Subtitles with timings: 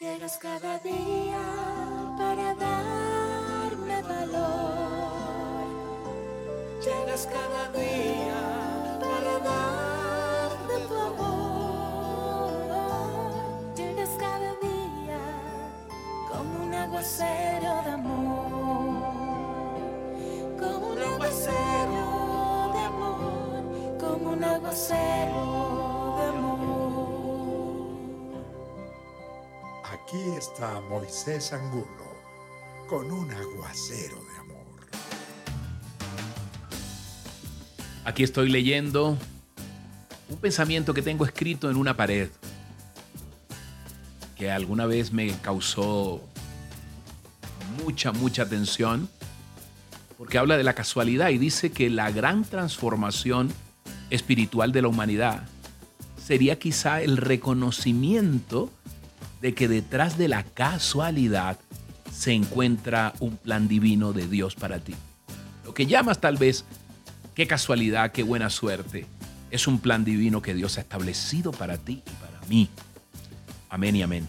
[0.00, 1.42] Llegas cada día
[2.16, 5.66] para darme valor.
[6.82, 7.89] Llegas cada día
[29.92, 31.84] Aquí está Moisés Angulo
[32.88, 34.86] con un aguacero de amor.
[38.04, 39.18] Aquí estoy leyendo
[40.28, 42.28] un pensamiento que tengo escrito en una pared
[44.36, 46.20] que alguna vez me causó
[47.82, 49.08] mucha, mucha tensión
[50.16, 53.52] porque habla de la casualidad y dice que la gran transformación
[54.10, 55.48] espiritual de la humanidad
[56.16, 58.70] sería quizá el reconocimiento
[59.40, 61.58] de que detrás de la casualidad
[62.12, 64.94] se encuentra un plan divino de Dios para ti.
[65.64, 66.64] Lo que llamas tal vez
[67.34, 69.06] qué casualidad, qué buena suerte,
[69.50, 72.68] es un plan divino que Dios ha establecido para ti y para mí.
[73.68, 74.28] Amén y amén.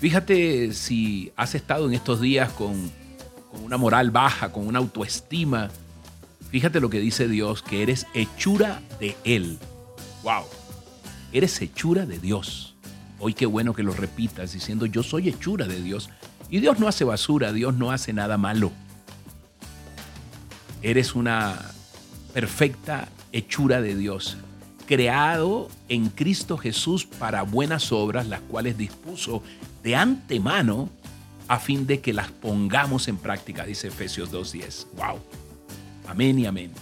[0.00, 2.90] Fíjate si has estado en estos días con,
[3.50, 5.70] con una moral baja, con una autoestima.
[6.50, 9.58] Fíjate lo que dice Dios, que eres hechura de Él.
[10.22, 10.44] ¡Wow!
[11.32, 12.74] Eres hechura de Dios.
[13.20, 16.10] Hoy qué bueno que lo repitas diciendo yo soy hechura de Dios.
[16.48, 18.72] Y Dios no hace basura, Dios no hace nada malo.
[20.82, 21.54] Eres una
[22.32, 24.38] perfecta hechura de Dios,
[24.86, 29.42] creado en Cristo Jesús para buenas obras, las cuales dispuso
[29.82, 30.88] de antemano
[31.46, 34.86] a fin de que las pongamos en práctica, dice Efesios 2.10.
[34.96, 35.18] ¡Wow!
[36.08, 36.72] Amén y amén.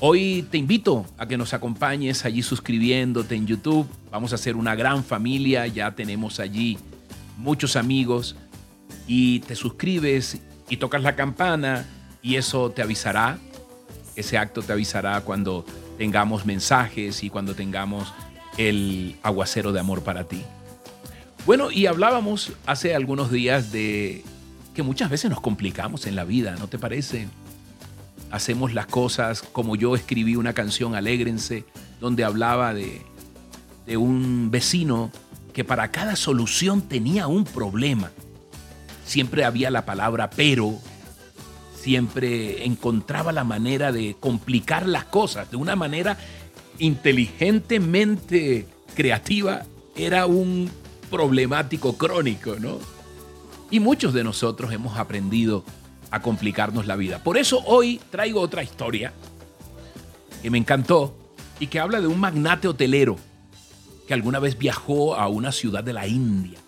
[0.00, 3.88] Hoy te invito a que nos acompañes allí suscribiéndote en YouTube.
[4.12, 6.78] Vamos a hacer una gran familia, ya tenemos allí
[7.36, 8.36] muchos amigos
[9.08, 10.38] y te suscribes
[10.68, 11.84] y tocas la campana
[12.22, 13.38] y eso te avisará.
[14.14, 15.66] Ese acto te avisará cuando
[15.98, 18.12] tengamos mensajes y cuando tengamos
[18.56, 20.44] el aguacero de amor para ti.
[21.44, 24.22] Bueno, y hablábamos hace algunos días de
[24.76, 27.26] que muchas veces nos complicamos en la vida, ¿no te parece?
[28.30, 31.64] Hacemos las cosas como yo escribí una canción, Alégrense,
[32.00, 33.02] donde hablaba de,
[33.86, 35.10] de un vecino
[35.52, 38.10] que para cada solución tenía un problema.
[39.04, 40.78] Siempre había la palabra pero,
[41.80, 46.18] siempre encontraba la manera de complicar las cosas de una manera
[46.78, 49.62] inteligentemente creativa.
[49.96, 50.70] Era un
[51.10, 52.78] problemático crónico, ¿no?
[53.70, 55.64] Y muchos de nosotros hemos aprendido
[56.10, 57.22] a complicarnos la vida.
[57.22, 59.12] Por eso hoy traigo otra historia
[60.42, 61.16] que me encantó
[61.60, 63.16] y que habla de un magnate hotelero
[64.06, 66.58] que alguna vez viajó a una ciudad de la India,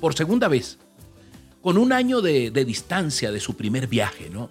[0.00, 0.78] por segunda vez,
[1.62, 4.50] con un año de, distancia de su primer viaje, ¿no?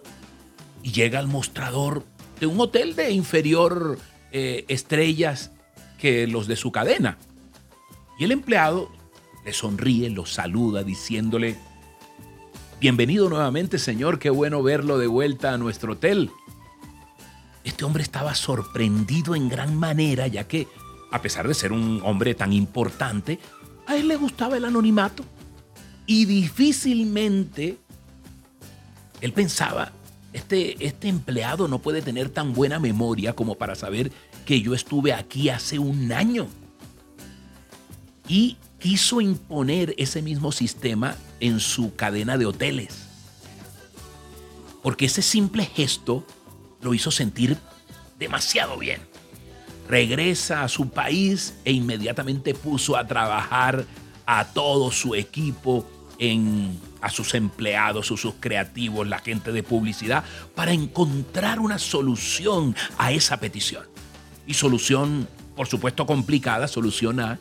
[0.81, 2.05] Y llega al mostrador
[2.39, 3.99] de un hotel de inferior
[4.31, 5.51] eh, estrellas
[5.97, 7.17] que los de su cadena.
[8.17, 8.89] Y el empleado
[9.44, 11.57] le sonríe, lo saluda diciéndole,
[12.79, 14.19] Bienvenido nuevamente, señor.
[14.19, 16.31] Qué bueno verlo de vuelta a nuestro hotel.
[17.66, 20.66] Este hombre estaba sorprendido en gran manera, ya que,
[21.12, 23.38] a pesar de ser un hombre tan importante,
[23.85, 25.25] a él le gustaba el anonimato.
[26.06, 27.75] Y difícilmente
[29.19, 29.91] él pensaba,
[30.31, 34.09] este, este empleado no puede tener tan buena memoria como para saber
[34.46, 36.47] que yo estuve aquí hace un año.
[38.25, 43.06] Y quiso imponer ese mismo sistema en su cadena de hoteles.
[44.81, 46.25] Porque ese simple gesto
[46.81, 47.57] lo hizo sentir
[48.17, 49.01] demasiado bien.
[49.88, 53.85] Regresa a su país e inmediatamente puso a trabajar
[54.25, 55.85] a todo su equipo,
[56.19, 60.23] en, a sus empleados, a sus creativos, la gente de publicidad,
[60.56, 63.85] para encontrar una solución a esa petición.
[64.46, 67.40] Y solución, por supuesto, complicada, solución A,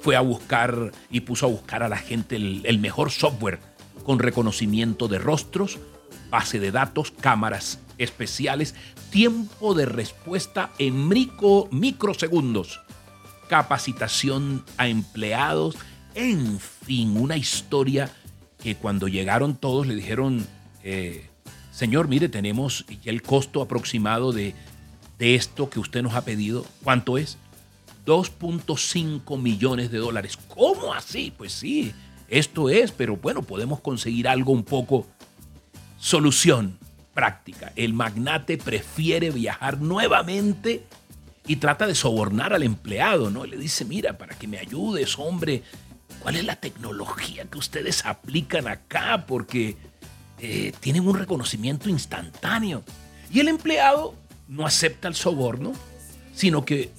[0.00, 3.60] fue a buscar y puso a buscar a la gente el, mejor software
[4.04, 5.78] con reconocimiento de rostros,
[6.30, 8.74] base de datos, cámaras especiales,
[9.10, 12.80] tiempo de respuesta en micro, microsegundos,
[13.48, 15.76] capacitación a empleados,
[16.14, 18.10] en fin, una historia
[18.62, 20.46] que cuando llegaron todos le dijeron,
[20.82, 21.28] eh,
[21.70, 24.54] señor, mire, tenemos el costo aproximado de,
[25.18, 26.64] de esto que usted nos ha pedido.
[26.82, 27.38] ¿Cuánto es?
[28.08, 30.38] 2.5 millones de dólares.
[30.48, 31.30] ¿Cómo así?
[31.36, 31.92] Pues sí,
[32.28, 35.06] esto es, pero bueno, podemos conseguir algo un poco
[35.98, 36.78] solución
[37.12, 37.70] práctica.
[37.76, 40.86] El magnate prefiere viajar nuevamente
[41.46, 43.44] y trata de sobornar al empleado, ¿no?
[43.44, 45.62] Le dice, mira, para que me ayudes, hombre,
[46.20, 49.26] ¿cuál es la tecnología que ustedes aplican acá?
[49.26, 49.76] Porque
[50.38, 52.84] eh, tienen un reconocimiento instantáneo.
[53.30, 54.14] Y el empleado
[54.46, 55.74] no acepta el soborno,
[56.32, 56.90] sino que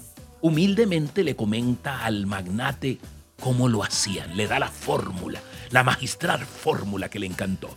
[0.41, 2.99] humildemente le comenta al magnate
[3.39, 5.41] cómo lo hacían, le da la fórmula,
[5.71, 7.75] la magistral fórmula que le encantó.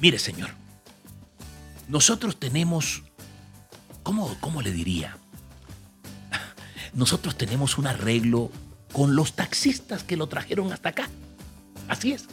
[0.00, 0.50] Mire, señor,
[1.88, 3.02] nosotros tenemos,
[4.02, 5.16] ¿cómo, cómo le diría?
[6.94, 8.50] Nosotros tenemos un arreglo
[8.92, 11.08] con los taxistas que lo trajeron hasta acá.
[11.88, 12.26] Así es.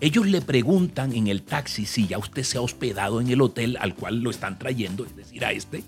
[0.00, 3.76] Ellos le preguntan en el taxi si ya usted se ha hospedado en el hotel
[3.80, 5.82] al cual lo están trayendo, es decir, a este.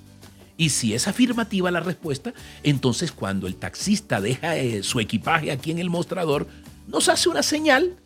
[0.61, 5.71] Y si es afirmativa la respuesta, entonces cuando el taxista deja eh, su equipaje aquí
[5.71, 6.47] en el mostrador,
[6.87, 7.97] nos hace una señal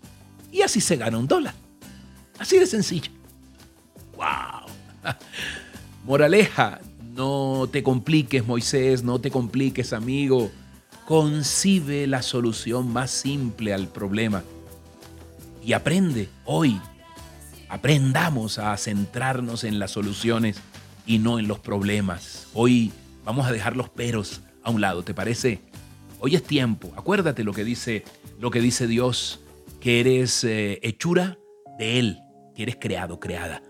[0.52, 1.52] y así se gana un dólar.
[2.38, 3.10] Así de sencillo.
[4.14, 4.70] ¡Wow!
[6.04, 6.80] Moraleja,
[7.16, 10.52] no te compliques, Moisés, no te compliques, amigo.
[11.06, 14.44] Concibe la solución más simple al problema
[15.60, 16.80] y aprende hoy.
[17.68, 20.60] Aprendamos a centrarnos en las soluciones
[21.06, 22.48] y no en los problemas.
[22.54, 22.92] Hoy
[23.24, 25.60] vamos a dejar los peros a un lado, ¿te parece?
[26.20, 26.92] Hoy es tiempo.
[26.96, 28.04] Acuérdate lo que dice,
[28.38, 29.40] lo que dice Dios,
[29.80, 31.38] que eres eh, hechura
[31.78, 32.20] de Él,
[32.54, 33.62] que eres creado, creada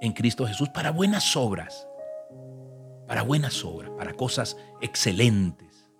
[0.00, 1.86] en Cristo Jesús para buenas obras,
[3.06, 5.90] para buenas obras, para cosas excelentes,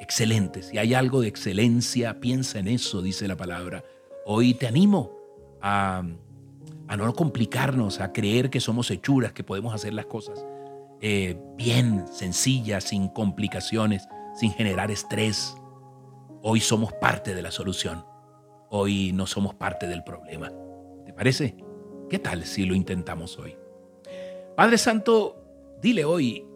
[0.00, 0.66] excelentes.
[0.66, 3.84] Si hay algo de excelencia, piensa en eso, dice la palabra.
[4.24, 5.12] Hoy te animo
[6.88, 10.44] a, no complicarnos, a creer que somos hechuras, que podemos hacer las cosas
[11.00, 15.56] eh, bien, sencillas, sin complicaciones, sin generar estrés.
[16.42, 18.04] Hoy somos parte de la solución.
[18.70, 20.50] Hoy no somos parte del problema.
[21.04, 21.56] ¿Te parece?
[22.08, 23.56] ¿Qué tal si lo intentamos hoy?
[24.56, 26.46] Padre Santo, dile hoy,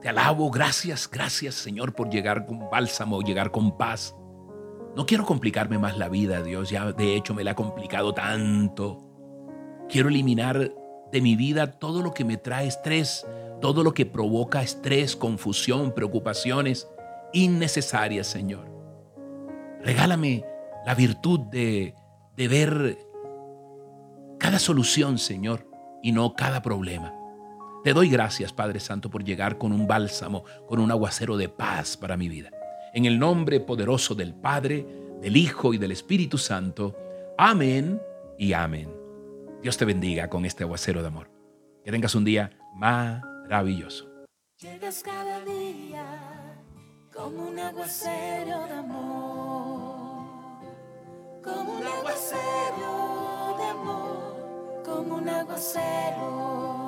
[0.00, 4.14] te alabo, gracias, gracias Señor por llegar con bálsamo, llegar con paz
[4.94, 8.98] no quiero complicarme más la vida, Dios, ya de hecho me la ha complicado tanto.
[9.92, 10.72] Quiero eliminar
[11.12, 13.26] de mi vida todo lo que me trae estrés,
[13.60, 16.88] todo lo que provoca estrés, confusión, preocupaciones
[17.34, 18.64] innecesarias, Señor.
[19.82, 20.46] Regálame
[20.86, 21.94] la virtud de,
[22.38, 22.96] ver
[24.38, 25.68] cada solución, Señor,
[26.02, 27.14] y no cada problema.
[27.84, 31.98] Te doy gracias, Padre Santo, por llegar con un bálsamo, con un aguacero de paz
[31.98, 32.48] para mi vida.
[32.94, 34.86] En el nombre poderoso del Padre,
[35.20, 36.96] del Hijo y del Espíritu Santo.
[37.36, 38.00] Amén
[38.38, 39.01] y amén.
[39.62, 41.30] Dios te bendiga con este aguacero de amor.
[41.84, 44.08] Que tengas un día maravilloso.
[44.58, 46.04] Llegas cada día
[47.14, 50.24] como un aguacero de amor,
[51.44, 56.81] como un aguacero de amor, como un aguacero